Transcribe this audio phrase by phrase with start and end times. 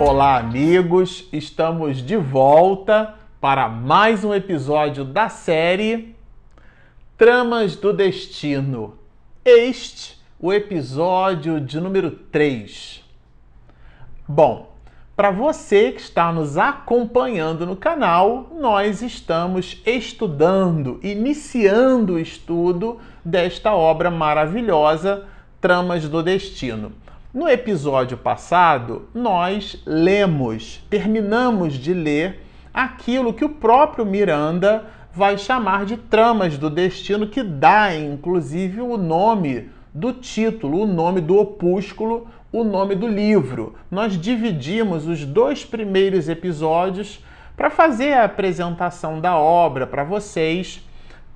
[0.00, 1.28] Olá, amigos!
[1.32, 6.14] Estamos de volta para mais um episódio da série
[7.16, 8.96] Tramas do Destino.
[9.44, 13.04] Este, o episódio de número 3.
[14.28, 14.72] Bom,
[15.16, 23.74] para você que está nos acompanhando no canal, nós estamos estudando, iniciando o estudo desta
[23.74, 25.26] obra maravilhosa,
[25.60, 26.92] Tramas do Destino.
[27.32, 32.40] No episódio passado, nós lemos, terminamos de ler
[32.72, 38.96] aquilo que o próprio Miranda vai chamar de tramas do destino, que dá inclusive o
[38.96, 43.74] nome do título, o nome do opúsculo, o nome do livro.
[43.90, 47.22] Nós dividimos os dois primeiros episódios
[47.54, 50.82] para fazer a apresentação da obra para vocês,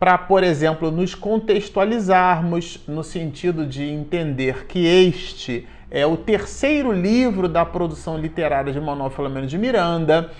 [0.00, 7.46] para, por exemplo, nos contextualizarmos no sentido de entender que este é o terceiro livro
[7.46, 10.30] da produção literária de Manuel Filomeno de Miranda,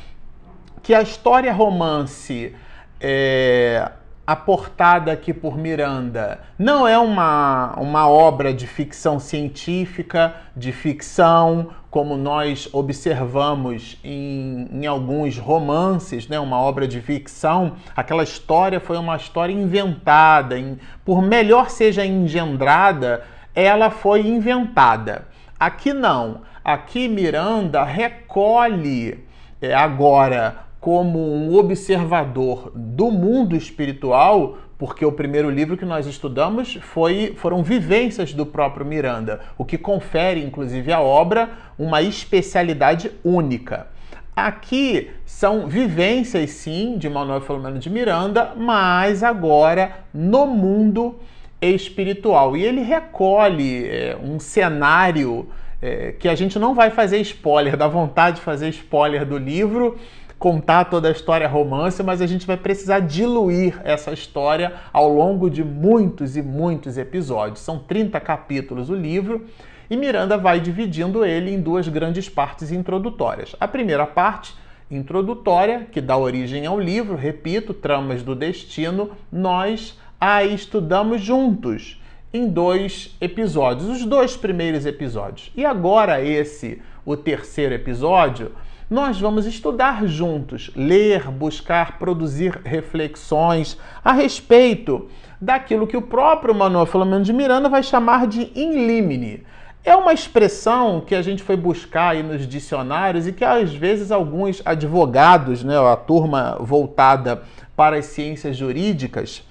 [0.83, 2.55] que a história romance
[2.99, 3.93] é,
[4.27, 12.17] aportada aqui por Miranda não é uma, uma obra de ficção científica, de ficção, como
[12.17, 16.41] nós observamos em, em alguns romances, né?
[16.41, 17.75] uma obra de ficção.
[17.95, 23.23] Aquela história foi uma história inventada, em, por melhor seja engendrada,
[23.55, 25.27] ela foi inventada.
[25.59, 26.43] Aqui não.
[26.65, 29.19] Aqui Miranda recolhe
[29.61, 36.77] é, agora como um observador do mundo espiritual, porque o primeiro livro que nós estudamos
[36.83, 43.87] foi, foram vivências do próprio Miranda, o que confere, inclusive, à obra uma especialidade única.
[44.35, 51.32] Aqui são vivências, sim, de Manuel Filomeno de Miranda, mas agora no mundo espiritual
[51.71, 52.57] espiritual.
[52.57, 55.49] E ele recolhe é, um cenário
[55.81, 59.99] é, que a gente não vai fazer spoiler, dá vontade de fazer spoiler do livro,
[60.39, 65.49] contar toda a história romance, mas a gente vai precisar diluir essa história ao longo
[65.49, 67.61] de muitos e muitos episódios.
[67.61, 69.47] São 30 capítulos o livro.
[69.89, 73.55] E Miranda vai dividindo ele em duas grandes partes introdutórias.
[73.61, 74.55] A primeira parte,
[74.91, 82.01] introdutória, que dá origem ao livro, repito, Tramas do Destino, nós a estudamos juntos
[82.33, 85.51] em dois episódios, os dois primeiros episódios.
[85.57, 88.53] E agora, esse, o terceiro episódio,
[88.89, 95.09] nós vamos estudar juntos, ler, buscar, produzir reflexões a respeito
[95.41, 99.43] daquilo que o próprio Manuel Filomeno de Miranda vai chamar de in limine.
[99.83, 104.13] É uma expressão que a gente foi buscar aí nos dicionários e que às vezes
[104.13, 107.43] alguns advogados, né, a turma voltada
[107.75, 109.43] para as ciências jurídicas,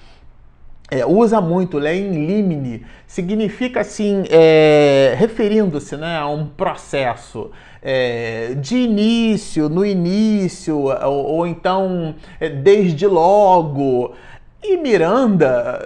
[0.91, 7.49] é, usa muito, lê em limine, significa assim, é, referindo-se né, a um processo
[7.81, 14.13] é, de início, no início, ou, ou então é, desde logo.
[14.61, 15.81] E Miranda,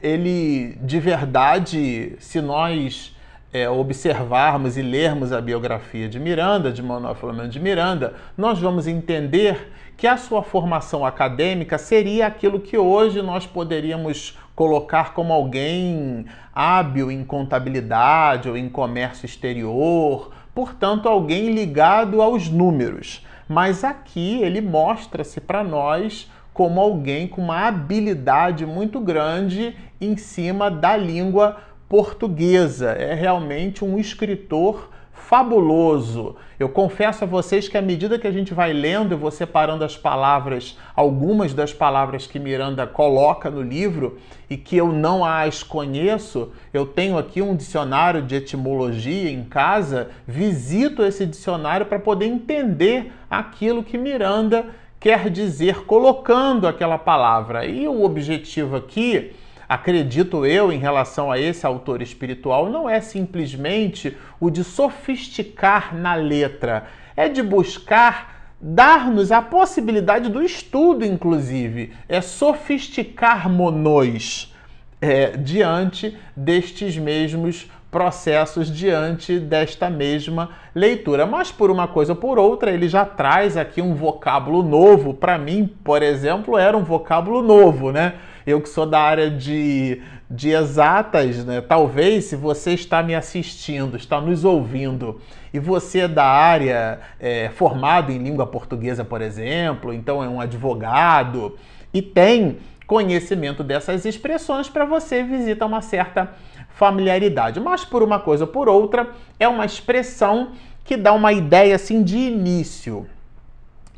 [0.00, 3.14] ele de verdade, se nós
[3.52, 8.86] é, observarmos e lermos a biografia de Miranda, de Manuel Filomeno de Miranda, nós vamos
[8.86, 16.24] entender que a sua formação acadêmica seria aquilo que hoje nós poderíamos colocar como alguém
[16.54, 23.26] hábil em contabilidade ou em comércio exterior, portanto, alguém ligado aos números.
[23.46, 30.70] Mas aqui ele mostra-se para nós como alguém com uma habilidade muito grande em cima
[30.70, 31.58] da língua
[31.90, 32.92] portuguesa.
[32.92, 34.88] É realmente um escritor
[35.30, 36.34] fabuloso.
[36.58, 39.84] Eu confesso a vocês que à medida que a gente vai lendo, eu vou separando
[39.84, 44.18] as palavras, algumas das palavras que Miranda coloca no livro
[44.50, 50.10] e que eu não as conheço, eu tenho aqui um dicionário de etimologia em casa,
[50.26, 54.66] visito esse dicionário para poder entender aquilo que Miranda
[54.98, 57.64] quer dizer colocando aquela palavra.
[57.64, 59.30] E o objetivo aqui
[59.70, 66.16] acredito eu, em relação a esse autor espiritual, não é simplesmente o de sofisticar na
[66.16, 74.52] letra, é de buscar dar-nos a possibilidade do estudo, inclusive, é sofisticar monos
[75.00, 81.26] é, diante destes mesmos processos diante desta mesma leitura.
[81.26, 85.14] Mas por uma coisa ou por outra, ele já traz aqui um vocábulo novo.
[85.14, 88.14] Para mim, por exemplo, era um vocábulo novo, né?
[88.46, 90.00] Eu que sou da área de,
[90.30, 91.60] de exatas, né?
[91.60, 95.20] Talvez se você está me assistindo, está nos ouvindo
[95.52, 100.40] e você é da área é, formado em língua portuguesa, por exemplo, então é um
[100.40, 101.56] advogado
[101.92, 106.32] e tem conhecimento dessas expressões para você visita uma certa
[106.70, 107.60] familiaridade.
[107.60, 110.52] Mas por uma coisa ou por outra, é uma expressão
[110.84, 113.06] que dá uma ideia assim de início.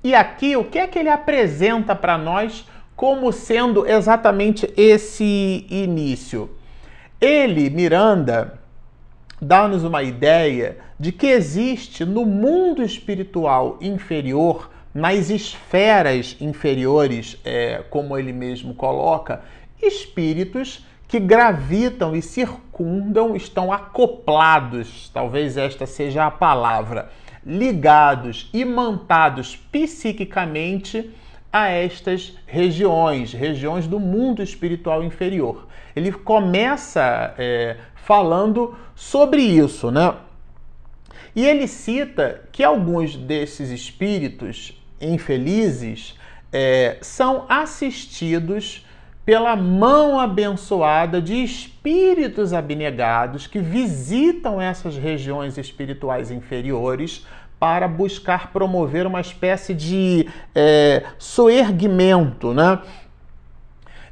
[0.05, 2.67] E aqui, o que é que ele apresenta para nós
[2.97, 6.51] como sendo exatamente esse início?
[7.21, 8.59] Ele, Miranda,
[9.41, 18.17] dá-nos uma ideia de que existe no mundo espiritual inferior, nas esferas inferiores, é, como
[18.17, 19.43] ele mesmo coloca,
[19.81, 27.11] espíritos que gravitam e circundam, estão acoplados, talvez esta seja a palavra,
[27.45, 31.11] ligados, imantados psiquicamente
[31.53, 35.67] a estas regiões, regiões do mundo espiritual inferior.
[35.95, 40.15] Ele começa é, falando sobre isso, né?
[41.37, 46.19] E ele cita que alguns desses espíritos infelizes
[46.53, 48.87] é, são assistidos
[49.25, 57.25] pela mão abençoada de espíritos abnegados que visitam essas regiões espirituais inferiores
[57.63, 62.81] para buscar promover uma espécie de é, soerguimento, né?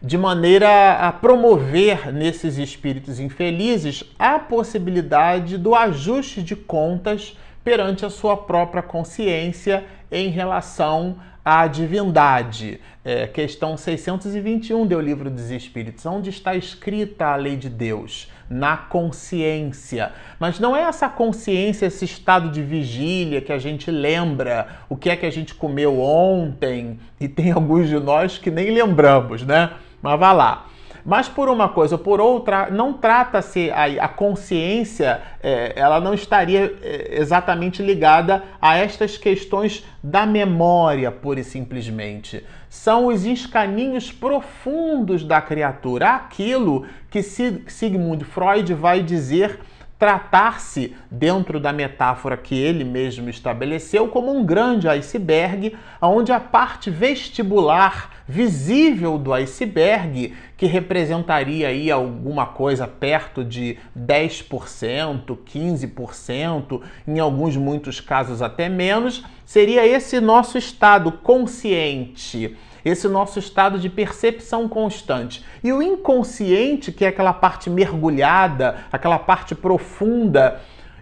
[0.01, 7.37] de maneira a promover nesses espíritos infelizes a possibilidade do ajuste de contas
[7.71, 12.81] perante a sua própria consciência em relação à divindade.
[13.05, 18.29] É, questão 621 do Livro dos Espíritos, onde está escrita a lei de Deus?
[18.51, 20.11] Na consciência.
[20.41, 25.09] Mas não é essa consciência, esse estado de vigília que a gente lembra o que
[25.09, 29.71] é que a gente comeu ontem, e tem alguns de nós que nem lembramos, né?
[30.03, 30.67] Mas vá lá.
[31.05, 36.15] Mas por uma coisa ou por outra, não trata-se a, a, consciência, é, ela não
[36.15, 42.45] estaria é, exatamente ligada a estas questões da memória, pura e simplesmente.
[42.69, 49.59] São os escaninhos profundos da criatura, aquilo que Sigmund Freud vai dizer
[50.01, 56.89] tratar-se, dentro da metáfora que ele mesmo estabeleceu, como um grande iceberg, onde a parte
[56.91, 67.57] vestibular visível do iceberg, que representaria aí alguma coisa perto de 10%, 15%, em alguns
[67.57, 75.45] muitos casos até menos, seria esse nosso estado consciente esse nosso estado de percepção constante.
[75.63, 80.59] E o inconsciente, que é aquela parte mergulhada, aquela parte profunda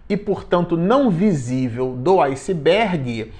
[0.08, 3.30] e, portanto, não visível do iceberg,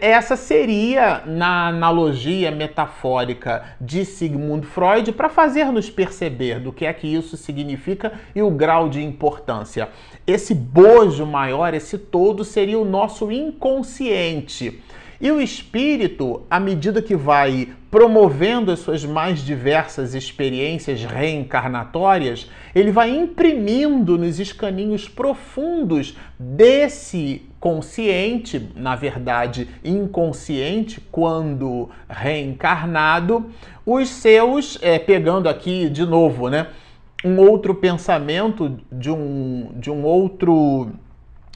[0.00, 7.06] essa seria, na analogia metafórica de Sigmund Freud, para fazer-nos perceber do que é que
[7.06, 9.88] isso significa e o grau de importância.
[10.26, 14.82] Esse bojo maior, esse todo, seria o nosso inconsciente.
[15.20, 22.90] E o espírito, à medida que vai promovendo as suas mais diversas experiências reencarnatórias, ele
[22.90, 33.46] vai imprimindo nos escaninhos profundos desse consciente, na verdade inconsciente, quando reencarnado,
[33.86, 36.66] os seus, é, pegando aqui de novo, né,
[37.24, 40.90] um outro pensamento de um, de um outro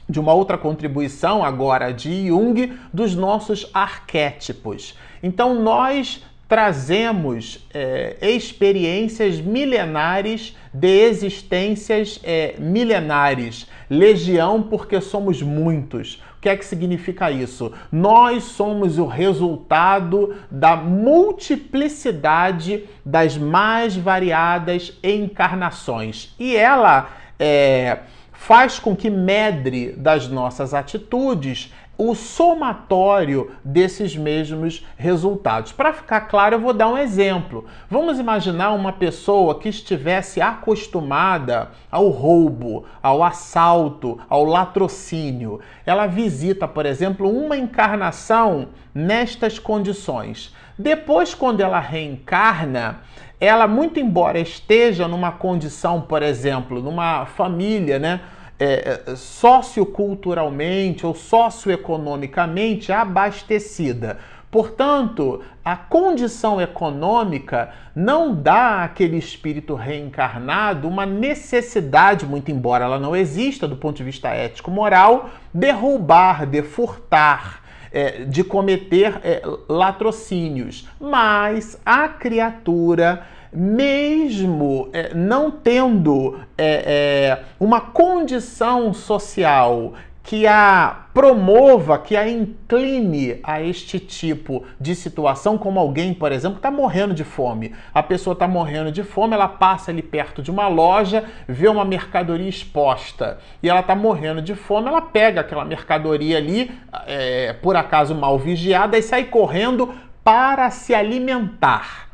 [0.09, 4.97] de uma outra contribuição agora de Jung dos nossos arquétipos.
[5.21, 13.67] Então nós trazemos é, experiências milenares de existências é, milenares.
[13.89, 16.21] Legião porque somos muitos.
[16.37, 17.73] O que é que significa isso?
[17.91, 26.35] Nós somos o resultado da multiplicidade das mais variadas encarnações.
[26.39, 27.99] E ela é
[28.39, 35.73] faz com que medre das nossas atitudes o somatório desses mesmos resultados.
[35.73, 37.65] Para ficar claro, eu vou dar um exemplo.
[37.91, 45.59] Vamos imaginar uma pessoa que estivesse acostumada ao roubo, ao assalto, ao latrocínio.
[45.85, 50.55] Ela visita, por exemplo, uma encarnação nestas condições.
[50.77, 53.01] Depois, quando ela reencarna,
[53.41, 58.21] ela, muito embora esteja numa condição, por exemplo, numa família, né?
[58.61, 64.17] É, é, socioculturalmente ou socioeconomicamente abastecida.
[64.51, 73.15] Portanto, a condição econômica não dá àquele espírito reencarnado uma necessidade, muito embora ela não
[73.15, 77.63] exista do ponto de vista ético-moral, de roubar, de furtar.
[77.91, 87.81] É, de cometer é, latrocínios, mas a criatura mesmo é, não tendo é, é, uma
[87.81, 89.93] condição social
[90.29, 96.57] que a promova, que a incline a este tipo de situação, como alguém, por exemplo,
[96.57, 97.73] está morrendo de fome.
[97.91, 101.83] A pessoa está morrendo de fome, ela passa ali perto de uma loja, vê uma
[101.83, 106.71] mercadoria exposta e ela está morrendo de fome, ela pega aquela mercadoria ali,
[107.07, 109.91] é, por acaso mal vigiada, e sai correndo
[110.23, 112.08] para se alimentar.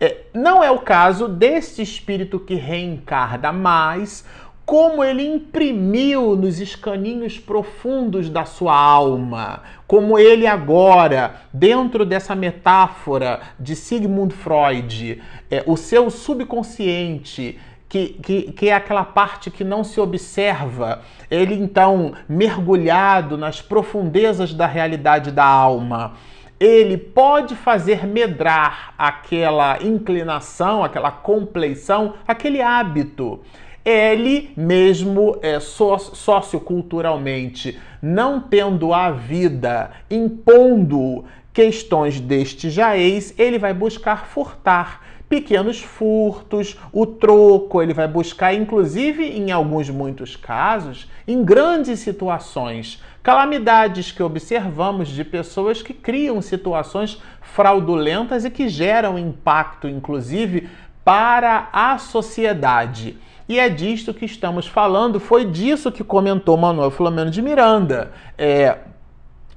[0.00, 4.24] É, não é o caso deste espírito que reencarna, mas
[4.64, 13.40] como ele imprimiu nos escaninhos profundos da sua alma, como ele agora, dentro dessa metáfora
[13.58, 19.82] de Sigmund Freud, é, o seu subconsciente, que, que, que, é aquela parte que não
[19.82, 21.00] se observa,
[21.30, 26.12] ele então mergulhado nas profundezas da realidade da alma,
[26.60, 33.40] ele pode fazer medrar aquela inclinação, aquela compleição, aquele hábito.
[33.84, 44.26] Ele mesmo é, socioculturalmente não tendo a vida impondo questões deste jaez, ele vai buscar
[44.26, 52.00] furtar pequenos furtos, o troco, ele vai buscar, inclusive em alguns muitos casos, em grandes
[52.00, 60.66] situações, calamidades que observamos de pessoas que criam situações fraudulentas e que geram impacto, inclusive,
[61.04, 63.18] para a sociedade.
[63.46, 68.12] E é disto que estamos falando, foi disso que comentou Manuel Filomeno de Miranda.
[68.38, 68.78] É,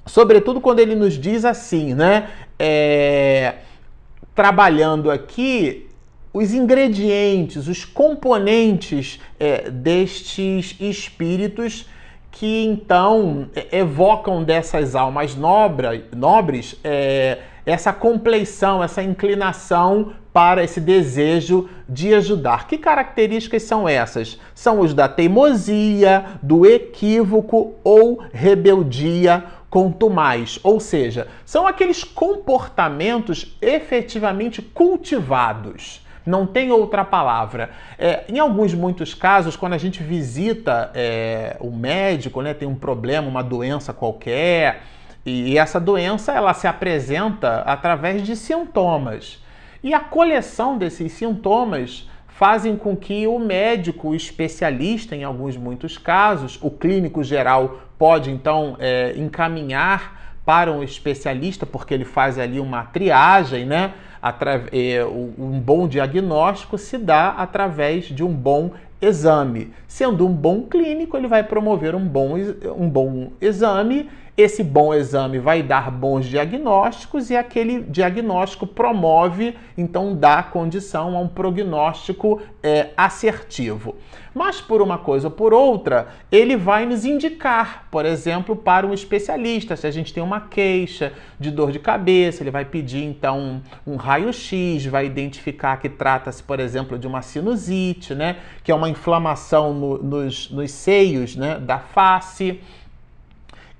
[0.05, 2.27] sobretudo quando ele nos diz assim, né?
[2.59, 3.55] É,
[4.35, 5.87] trabalhando aqui
[6.33, 11.85] os ingredientes, os componentes é, destes espíritos
[12.31, 21.69] que então evocam dessas almas nobra, nobres é, essa compleição, essa inclinação para esse desejo
[21.87, 22.67] de ajudar.
[22.67, 24.39] Que características são essas?
[24.55, 34.61] São os da teimosia, do equívoco ou rebeldia contumaz, ou seja, são aqueles comportamentos efetivamente
[34.61, 36.05] cultivados.
[36.25, 37.71] Não tem outra palavra.
[37.97, 42.75] É, em alguns, muitos casos, quando a gente visita é, o médico, né, tem um
[42.75, 44.81] problema, uma doença qualquer,
[45.25, 49.41] e essa doença ela se apresenta através de sintomas.
[49.83, 55.97] E a coleção desses sintomas fazem com que o médico, o especialista, em alguns muitos
[55.97, 62.59] casos, o clínico geral pode então é, encaminhar para um especialista, porque ele faz ali
[62.59, 63.93] uma triagem, né?
[64.71, 69.73] É, um bom diagnóstico se dá através de um bom exame.
[69.87, 72.35] Sendo um bom clínico, ele vai promover um bom,
[72.77, 80.15] um bom exame esse bom exame vai dar bons diagnósticos e aquele diagnóstico promove, então,
[80.15, 83.95] dá condição a um prognóstico é, assertivo.
[84.33, 88.93] Mas por uma coisa ou por outra, ele vai nos indicar, por exemplo, para um
[88.93, 89.75] especialista.
[89.75, 93.93] Se a gente tem uma queixa de dor de cabeça, ele vai pedir então um,
[93.93, 98.37] um raio-x, vai identificar que trata-se, por exemplo, de uma sinusite, né?
[98.63, 102.61] Que é uma inflamação no, nos, nos seios né, da face.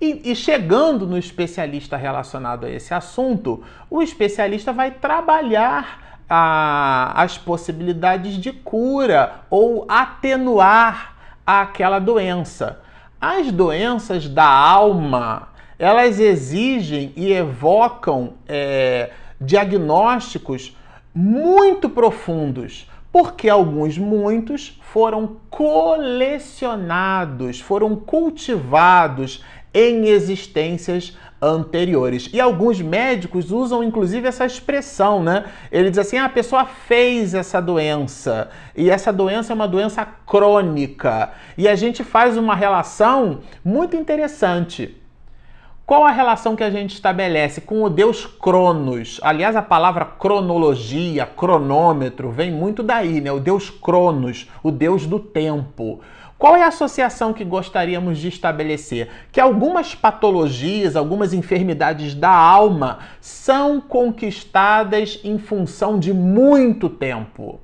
[0.01, 7.37] E, e, chegando no especialista relacionado a esse assunto, o especialista vai trabalhar a, as
[7.37, 11.15] possibilidades de cura ou atenuar
[11.45, 12.81] aquela doença.
[13.21, 20.75] As doenças da alma, elas exigem e evocam é, diagnósticos
[21.13, 29.43] muito profundos, porque alguns, muitos, foram colecionados, foram cultivados
[29.73, 32.29] em existências anteriores.
[32.31, 35.45] E alguns médicos usam inclusive essa expressão, né?
[35.71, 40.05] Ele diz assim: ah, a pessoa fez essa doença e essa doença é uma doença
[40.05, 41.31] crônica.
[41.57, 44.97] E a gente faz uma relação muito interessante.
[45.91, 49.19] Qual a relação que a gente estabelece com o Deus Cronos?
[49.21, 53.29] Aliás, a palavra cronologia, cronômetro, vem muito daí, né?
[53.29, 55.99] O Deus Cronos, o Deus do tempo.
[56.41, 59.09] Qual é a associação que gostaríamos de estabelecer?
[59.31, 67.59] Que algumas patologias, algumas enfermidades da alma são conquistadas em função de muito tempo.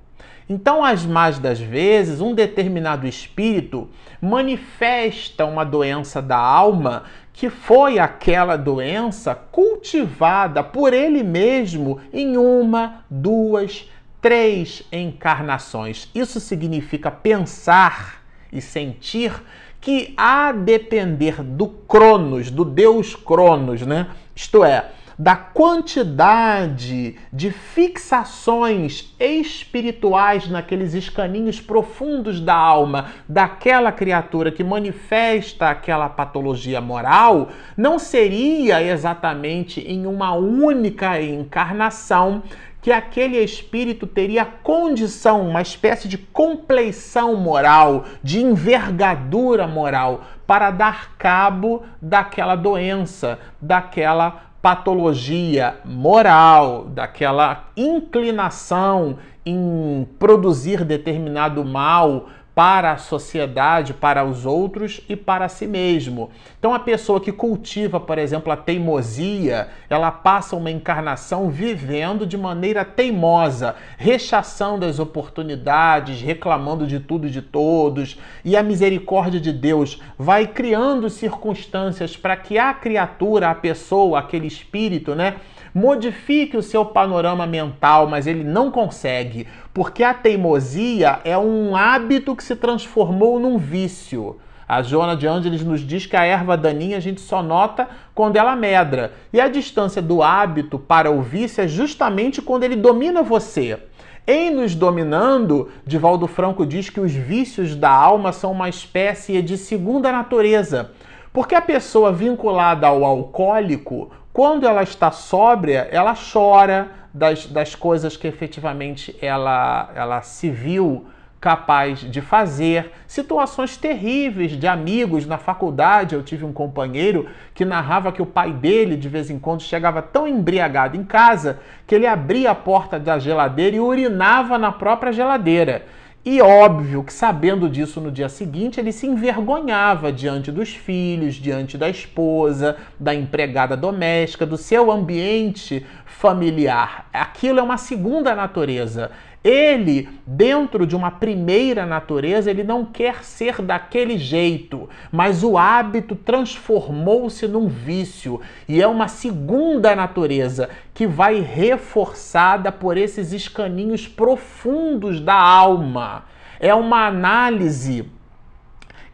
[0.47, 3.89] Então, as mais das vezes, um determinado espírito
[4.21, 13.03] manifesta uma doença da alma que foi aquela doença cultivada por ele mesmo em uma,
[13.09, 13.89] duas,
[14.21, 16.11] três encarnações.
[16.13, 18.16] Isso significa pensar
[18.51, 19.33] e sentir
[19.79, 24.07] que a depender do Cronos, do Deus Cronos, né?
[24.35, 34.63] Isto é, da quantidade de fixações espirituais naqueles escaninhos profundos da alma daquela criatura que
[34.63, 42.43] manifesta aquela patologia moral, não seria exatamente em uma única encarnação
[42.81, 51.15] que aquele espírito teria condição, uma espécie de compleição moral, de envergadura moral, para dar
[51.17, 63.93] cabo daquela doença, daquela patologia moral, daquela inclinação em produzir determinado mal para a sociedade,
[63.93, 66.31] para os outros e para si mesmo.
[66.57, 72.35] Então, a pessoa que cultiva, por exemplo, a teimosia, ela passa uma encarnação vivendo de
[72.35, 79.53] maneira teimosa, rechaçando as oportunidades, reclamando de tudo e de todos, e a misericórdia de
[79.53, 85.35] Deus vai criando circunstâncias para que a criatura, a pessoa, aquele espírito, né?
[85.77, 92.35] Modifique o seu panorama mental, mas ele não consegue, porque a teimosia é um hábito
[92.35, 94.37] que se transformou num vício.
[94.67, 98.37] A Joana de Ângeles nos diz que a erva daninha a gente só nota quando
[98.37, 99.13] ela medra.
[99.31, 103.79] E a distância do hábito para o vício é justamente quando ele domina você.
[104.25, 109.57] Em nos dominando, Divaldo Franco diz que os vícios da alma são uma espécie de
[109.57, 110.91] segunda natureza.
[111.31, 118.15] Porque a pessoa vinculada ao alcoólico, quando ela está sóbria, ela chora das, das coisas
[118.15, 121.07] que efetivamente ela, ela se viu
[121.41, 122.91] capaz de fazer.
[123.07, 126.13] Situações terríveis de amigos na faculdade.
[126.13, 130.03] Eu tive um companheiro que narrava que o pai dele, de vez em quando, chegava
[130.03, 135.11] tão embriagado em casa que ele abria a porta da geladeira e urinava na própria
[135.11, 135.83] geladeira.
[136.29, 141.77] E óbvio que, sabendo disso no dia seguinte, ele se envergonhava diante dos filhos, diante
[141.77, 147.07] da esposa, da empregada doméstica, do seu ambiente familiar.
[147.13, 149.09] Aquilo é uma segunda natureza.
[149.41, 156.13] Ele, dentro de uma primeira natureza, ele não quer ser daquele jeito, mas o hábito
[156.13, 165.21] transformou-se num vício e é uma segunda natureza que vai reforçada por esses escaninhos profundos
[165.21, 166.25] da alma.
[166.59, 168.09] É uma análise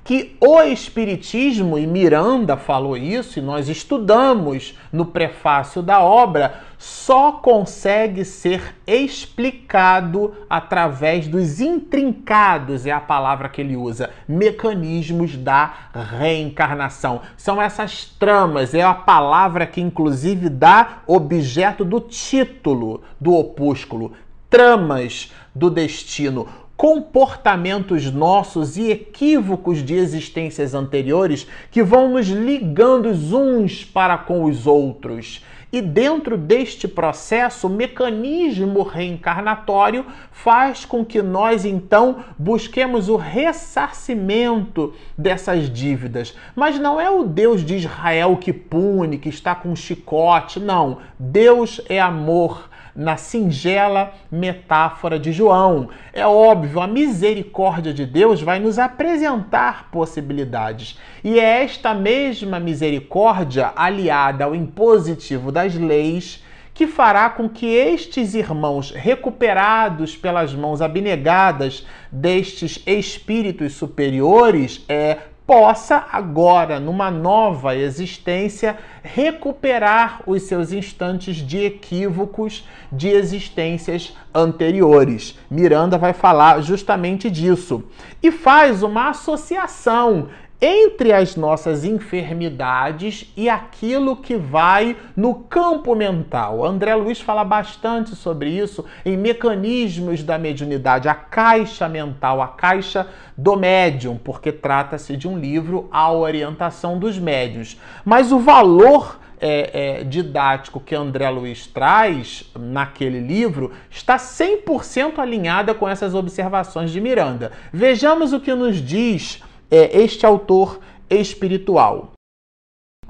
[0.02, 7.32] que o Espiritismo, e Miranda falou isso, e nós estudamos no prefácio da obra, só
[7.32, 15.74] consegue ser explicado através dos intrincados, é a palavra que ele usa, mecanismos da
[16.20, 17.22] reencarnação.
[17.38, 24.12] São essas tramas, é a palavra que inclusive dá objeto do título do opúsculo,
[24.50, 33.86] tramas do destino comportamentos nossos e equívocos de existências anteriores que vão nos ligando uns
[33.86, 35.42] para com os outros.
[35.74, 44.94] E dentro deste processo, o mecanismo reencarnatório faz com que nós então busquemos o ressarcimento
[45.18, 46.38] dessas dívidas.
[46.56, 51.00] Mas não é o Deus de Israel que pune, que está com um chicote, não.
[51.18, 55.90] Deus é amor na singela metáfora de João.
[56.12, 61.00] É óbvio, a misericórdia de Deus vai nos apresentar possibilidades.
[61.24, 68.34] E é esta mesma misericórdia, aliada ao impositivo das leis, que fará com que estes
[68.34, 80.22] irmãos, recuperados pelas mãos abnegadas destes espíritos superiores, é, possa agora, numa nova existência, recuperar
[80.26, 85.38] os seus instantes de equívocos de existências anteriores.
[85.50, 87.84] Miranda vai falar justamente disso
[88.22, 90.30] e faz uma associação
[90.66, 96.64] entre as nossas enfermidades e aquilo que vai no campo mental.
[96.64, 103.06] André Luiz fala bastante sobre isso em mecanismos da mediunidade, a caixa mental, a caixa
[103.38, 107.78] do médium, porque trata-se de um livro à orientação dos médios.
[108.06, 115.74] Mas o valor é, é, didático que André Luiz traz naquele livro está 100% alinhada
[115.74, 117.52] com essas observações de Miranda.
[117.74, 119.44] Vejamos o que nos diz
[119.76, 122.12] é este autor espiritual,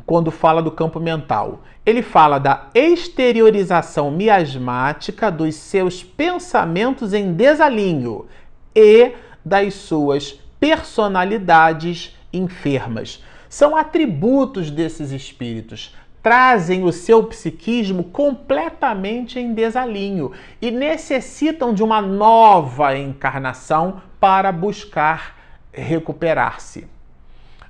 [0.05, 1.59] quando fala do campo mental.
[1.85, 8.27] Ele fala da exteriorização miasmática dos seus pensamentos em desalinho
[8.73, 9.11] e
[9.43, 13.21] das suas personalidades enfermas.
[13.49, 15.93] São atributos desses espíritos.
[16.21, 25.42] Trazem o seu psiquismo completamente em desalinho e necessitam de uma nova encarnação para buscar
[25.73, 26.87] recuperar-se.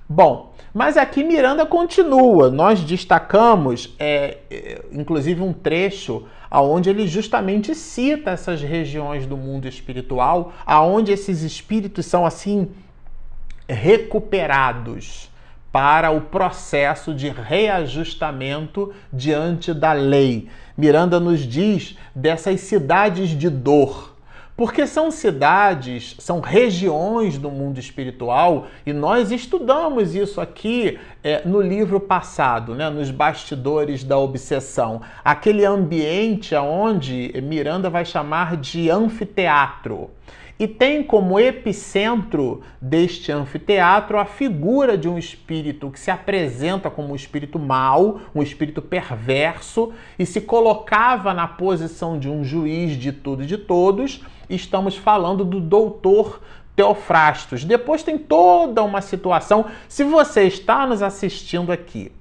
[0.07, 2.51] Bom, mas aqui Miranda continua.
[2.51, 9.67] Nós destacamos, é, é, inclusive, um trecho aonde ele justamente cita essas regiões do mundo
[9.67, 12.69] espiritual, aonde esses espíritos são assim
[13.67, 15.31] recuperados
[15.71, 20.47] para o processo de reajustamento diante da lei.
[20.77, 24.12] Miranda nos diz dessas cidades de dor.
[24.55, 31.59] Porque são cidades, são regiões do mundo espiritual, e nós estudamos isso aqui é, no
[31.59, 35.01] livro passado, né, nos bastidores da obsessão.
[35.25, 40.11] Aquele ambiente onde Miranda vai chamar de anfiteatro
[40.59, 47.11] e tem como epicentro deste anfiteatro a figura de um espírito que se apresenta como
[47.11, 53.11] um espírito mau, um espírito perverso e se colocava na posição de um juiz de
[53.11, 54.21] tudo e de todos.
[54.49, 56.41] Estamos falando do doutor
[56.75, 57.63] Teofrastos.
[57.63, 59.65] Depois tem toda uma situação.
[59.87, 62.11] Se você está nos assistindo aqui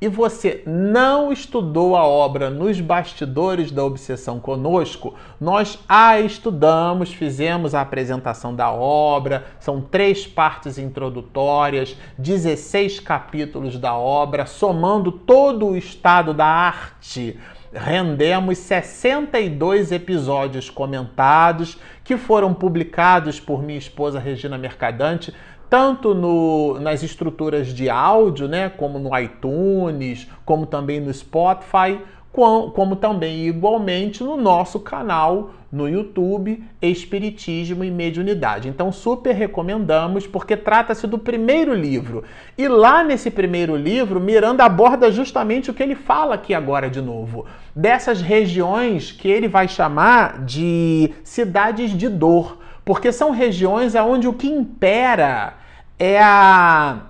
[0.00, 7.74] e você não estudou a obra nos bastidores da obsessão conosco, nós a estudamos, fizemos
[7.74, 15.76] a apresentação da obra, são três partes introdutórias, 16 capítulos da obra, somando todo o
[15.76, 17.38] estado da arte
[17.76, 25.34] rendemos 62 episódios comentados que foram publicados por minha esposa Regina Mercadante
[25.68, 32.00] tanto no, nas estruturas de áudio, né, como no iTunes, como também no Spotify,
[32.36, 38.68] como, também igualmente no nosso canal no YouTube Espiritismo e Mediunidade.
[38.68, 42.22] Então, super recomendamos, porque trata-se do primeiro livro.
[42.56, 47.00] E lá nesse primeiro livro, Miranda aborda justamente o que ele fala aqui agora de
[47.00, 54.28] novo: dessas regiões que ele vai chamar de cidades de dor porque são regiões onde
[54.28, 55.54] o que impera
[55.98, 57.00] é a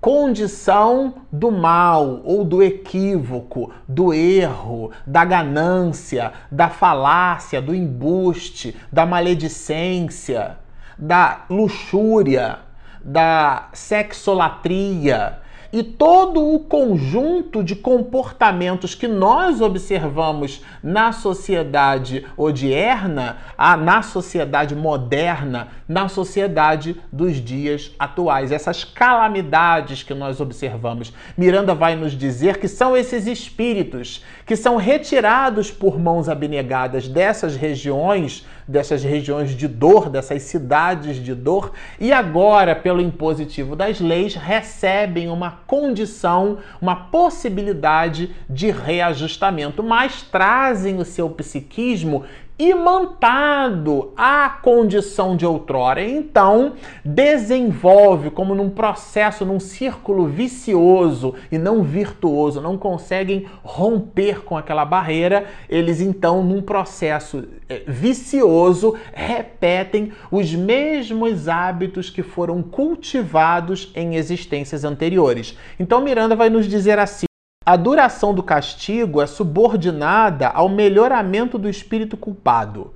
[0.00, 9.04] condição do mal ou do equívoco, do erro, da ganância, da falácia, do embuste, da
[9.04, 10.56] maledicência,
[10.98, 12.60] da luxúria,
[13.04, 15.38] da sexolatria
[15.72, 23.38] e todo o conjunto de comportamentos que nós observamos na sociedade odierna,
[23.78, 28.50] na sociedade moderna, na sociedade dos dias atuais.
[28.50, 31.12] Essas calamidades que nós observamos.
[31.36, 37.54] Miranda vai nos dizer que são esses espíritos que são retirados por mãos abnegadas dessas
[37.54, 44.34] regiões, dessas regiões de dor, dessas cidades de dor, e agora, pelo impositivo das leis,
[44.34, 52.24] recebem uma condição, uma possibilidade de reajustamento, mas trazem o seu psiquismo
[52.60, 56.04] imantado à condição de outrora.
[56.04, 64.58] Então, desenvolve como num processo, num círculo vicioso e não virtuoso, não conseguem romper com
[64.58, 65.46] aquela barreira.
[65.70, 74.84] Eles então, num processo é, vicioso, repetem os mesmos hábitos que foram cultivados em existências
[74.84, 75.56] anteriores.
[75.78, 77.29] Então, Miranda vai nos dizer assim:
[77.66, 82.94] a duração do castigo é subordinada ao melhoramento do espírito culpado.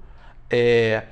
[0.49, 1.03] É,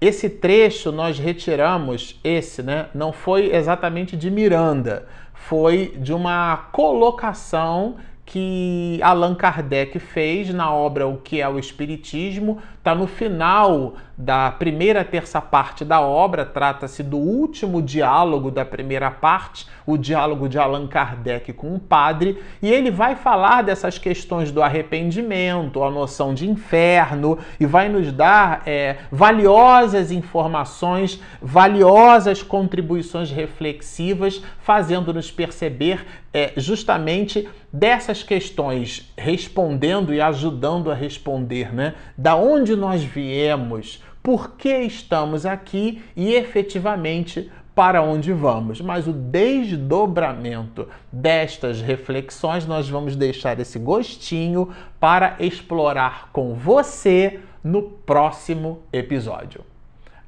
[0.00, 2.86] esse trecho nós retiramos, esse, né?
[2.94, 11.08] Não foi exatamente de Miranda, foi de uma colocação que Allan Kardec fez na obra
[11.08, 17.02] O que é o Espiritismo, está no final da primeira terça parte da obra, trata-se
[17.02, 22.70] do último diálogo da primeira parte, o diálogo de Allan Kardec com o padre, e
[22.70, 28.62] ele vai falar dessas questões do arrependimento, a noção de inferno, e vai nos dar
[28.66, 40.90] é, valiosas informações, valiosas contribuições reflexivas, fazendo-nos perceber é, justamente dessas questões, respondendo e ajudando
[40.90, 41.94] a responder, né?
[42.16, 42.36] Da
[42.72, 48.80] onde nós viemos, por que estamos aqui e efetivamente para onde vamos.
[48.80, 57.82] Mas o desdobramento destas reflexões nós vamos deixar esse gostinho para explorar com você no
[57.82, 59.64] próximo episódio.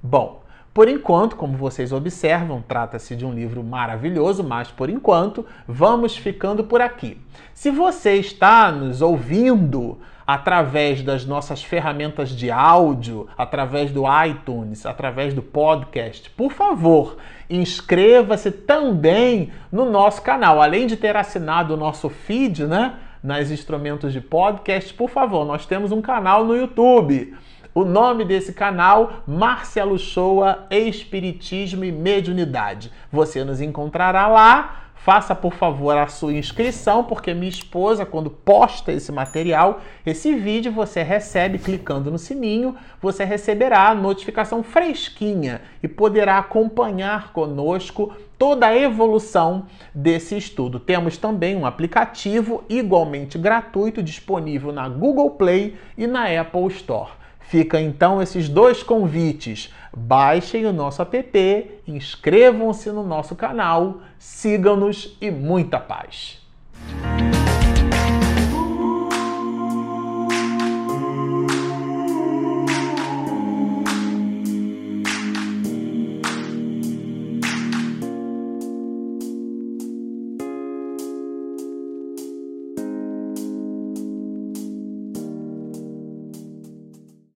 [0.03, 6.17] Bom, por enquanto, como vocês observam, trata-se de um livro maravilhoso, mas por enquanto vamos
[6.17, 7.21] ficando por aqui.
[7.55, 15.35] Se você está nos ouvindo através das nossas ferramentas de áudio, através do iTunes, através
[15.35, 17.17] do podcast, por favor,
[17.49, 20.63] inscreva-se também no nosso canal.
[20.63, 25.67] Além de ter assinado o nosso feed, né, nas instrumentos de podcast, por favor, nós
[25.67, 27.35] temos um canal no YouTube
[27.75, 32.93] O nome desse canal, Marcelo Shoa Espiritismo e Mediunidade.
[33.11, 38.91] Você nos encontrará lá faça por favor a sua inscrição, porque minha esposa, quando posta
[38.91, 45.89] esse material, esse vídeo, você recebe clicando no sininho, você receberá a notificação fresquinha e
[45.89, 50.81] poderá acompanhar conosco toda a evolução desse estudo.
[50.81, 57.11] Temos também um aplicativo igualmente gratuito disponível na Google Play e na Apple Store.
[57.49, 59.73] Fica então esses dois convites.
[59.97, 66.43] Baixem o nosso app, inscrevam-se no nosso canal, sigam-nos e muita paz.